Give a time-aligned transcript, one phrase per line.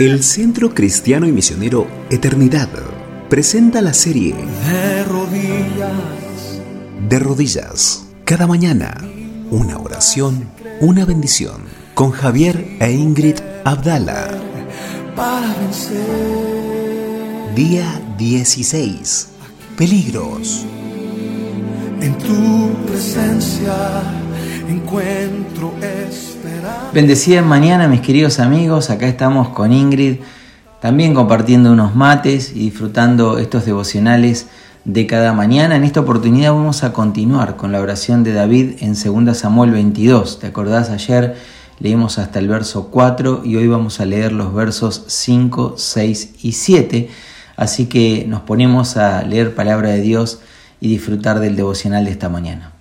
[0.00, 2.70] El Centro Cristiano y Misionero Eternidad
[3.28, 6.62] presenta la serie De rodillas,
[7.06, 8.06] De rodillas.
[8.24, 8.96] Cada mañana,
[9.50, 10.48] una oración,
[10.80, 11.64] una bendición.
[11.92, 14.40] Con Javier e Ingrid Abdala.
[15.14, 16.00] para vencer.
[17.54, 19.28] Día 16.
[19.76, 20.64] Peligros.
[22.00, 24.02] En tu presencia
[24.66, 26.39] encuentro esperanza.
[26.92, 28.90] Bendecida mañana, mis queridos amigos.
[28.90, 30.16] Acá estamos con Ingrid,
[30.80, 34.48] también compartiendo unos mates y disfrutando estos devocionales
[34.84, 35.76] de cada mañana.
[35.76, 40.40] En esta oportunidad vamos a continuar con la oración de David en 2 Samuel 22.
[40.40, 40.90] ¿Te acordás?
[40.90, 41.36] Ayer
[41.78, 46.52] leímos hasta el verso 4 y hoy vamos a leer los versos 5, 6 y
[46.52, 47.08] 7.
[47.56, 50.40] Así que nos ponemos a leer palabra de Dios
[50.80, 52.72] y disfrutar del devocional de esta mañana.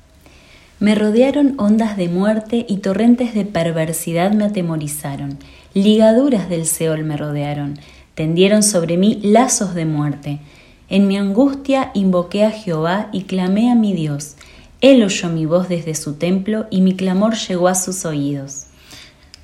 [0.80, 5.38] Me rodearon ondas de muerte y torrentes de perversidad me atemorizaron.
[5.74, 7.78] Ligaduras del Seol me rodearon.
[8.16, 10.40] Tendieron sobre mí lazos de muerte.
[10.88, 14.36] En mi angustia invoqué a Jehová y clamé a mi Dios.
[14.80, 18.68] Él oyó mi voz desde su templo y mi clamor llegó a sus oídos.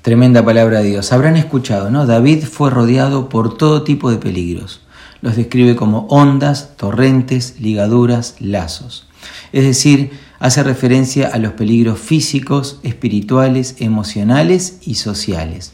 [0.00, 1.12] Tremenda palabra de Dios.
[1.12, 2.06] Habrán escuchado, ¿no?
[2.06, 4.80] David fue rodeado por todo tipo de peligros.
[5.20, 9.06] Los describe como ondas, torrentes, ligaduras, lazos.
[9.52, 15.72] Es decir, hace referencia a los peligros físicos, espirituales, emocionales y sociales.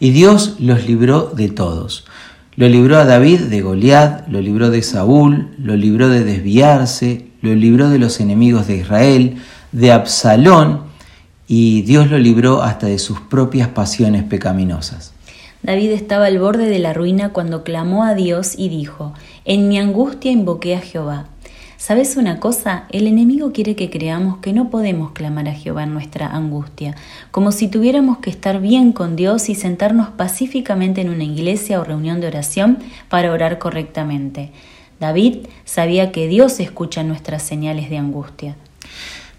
[0.00, 2.04] Y Dios los libró de todos.
[2.56, 7.54] Lo libró a David de Goliat, lo libró de Saúl, lo libró de desviarse, lo
[7.54, 9.36] libró de los enemigos de Israel,
[9.72, 10.82] de Absalón,
[11.48, 15.12] y Dios lo libró hasta de sus propias pasiones pecaminosas.
[15.62, 19.78] David estaba al borde de la ruina cuando clamó a Dios y dijo, En mi
[19.78, 21.26] angustia invoqué a Jehová.
[21.84, 22.84] ¿Sabes una cosa?
[22.90, 26.94] El enemigo quiere que creamos que no podemos clamar a Jehová en nuestra angustia,
[27.32, 31.84] como si tuviéramos que estar bien con Dios y sentarnos pacíficamente en una iglesia o
[31.84, 34.52] reunión de oración para orar correctamente.
[35.00, 38.54] David sabía que Dios escucha nuestras señales de angustia.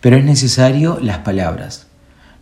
[0.02, 1.88] Pero es necesario las palabras,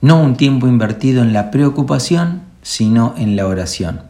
[0.02, 4.02] no un tiempo invertido en la preocupación, sino en la oración.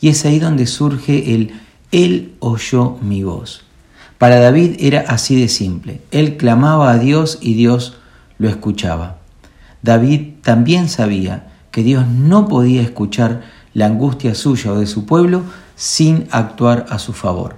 [0.00, 1.52] Y es ahí donde surge el
[1.92, 3.67] Él oyó mi voz.
[4.18, 6.00] Para David era así de simple.
[6.10, 7.98] Él clamaba a Dios y Dios
[8.38, 9.18] lo escuchaba.
[9.82, 13.42] David también sabía que Dios no podía escuchar
[13.74, 15.42] la angustia suya o de su pueblo
[15.76, 17.56] sin actuar a su favor.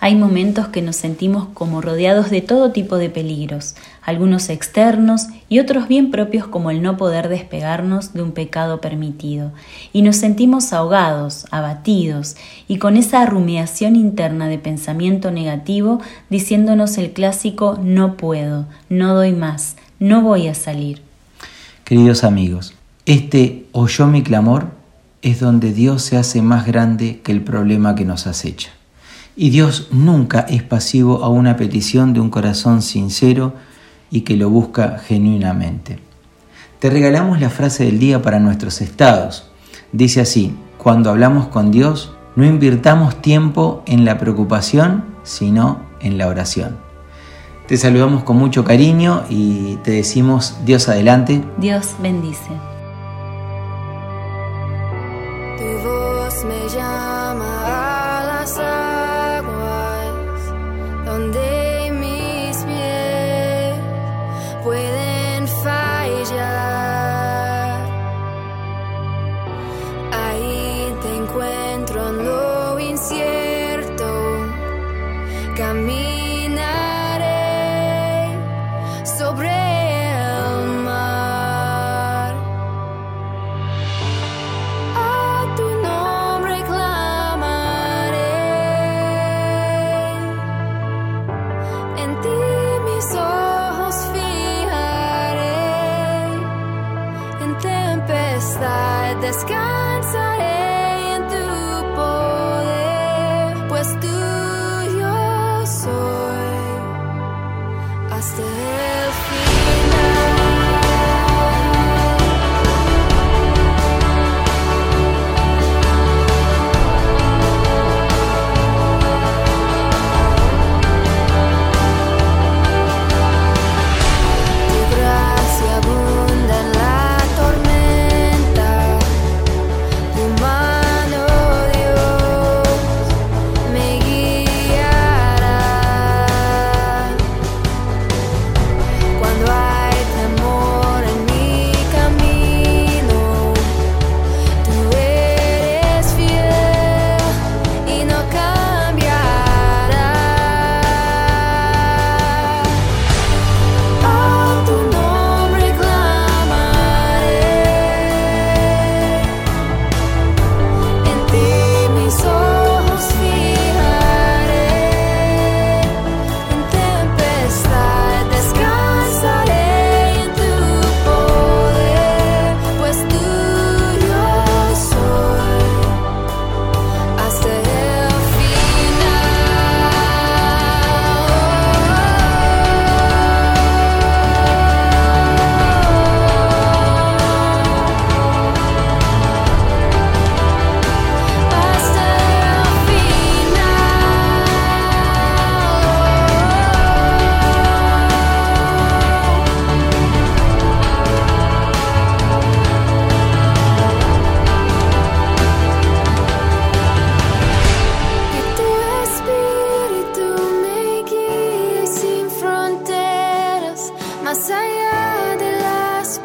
[0.00, 5.58] Hay momentos que nos sentimos como rodeados de todo tipo de peligros, algunos externos y
[5.58, 9.50] otros bien propios como el no poder despegarnos de un pecado permitido,
[9.92, 12.36] y nos sentimos ahogados, abatidos
[12.68, 16.00] y con esa rumiación interna de pensamiento negativo
[16.30, 21.02] diciéndonos el clásico no puedo, no doy más, no voy a salir.
[21.82, 24.68] Queridos amigos, este oyó mi clamor
[25.22, 28.77] es donde Dios se hace más grande que el problema que nos acecha.
[29.40, 33.52] Y Dios nunca es pasivo a una petición de un corazón sincero
[34.10, 36.00] y que lo busca genuinamente.
[36.80, 39.48] Te regalamos la frase del día para nuestros estados.
[39.92, 46.26] Dice así, cuando hablamos con Dios, no invirtamos tiempo en la preocupación, sino en la
[46.26, 46.76] oración.
[47.68, 51.44] Te saludamos con mucho cariño y te decimos Dios adelante.
[51.58, 52.67] Dios bendice.
[61.18, 61.57] Donde
[92.02, 92.38] en ti
[92.86, 95.64] mis ojos fijaré,
[97.44, 101.46] en tempestad descansaré en tu
[101.96, 105.14] poder, pues tuyo
[105.66, 106.56] soy.
[108.16, 108.42] Hasta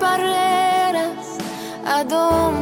[0.04, 1.38] barreiras,
[1.86, 2.53] adoro.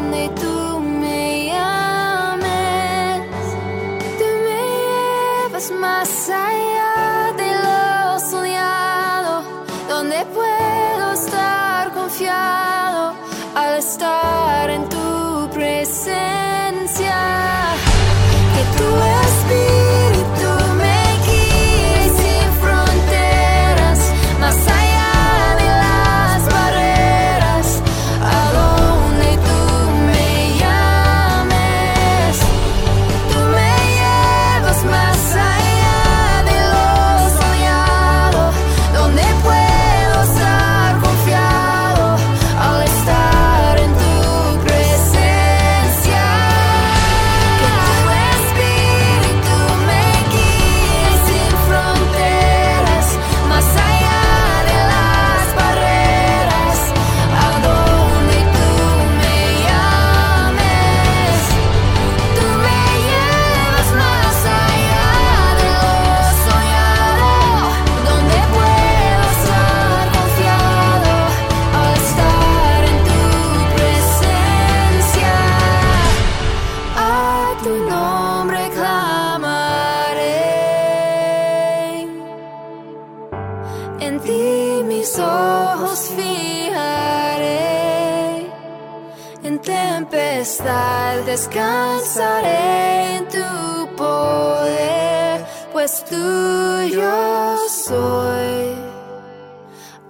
[89.65, 98.75] Verdad descansaré en tu poder, pues tuyo soy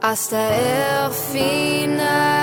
[0.02, 2.41] hasta el final.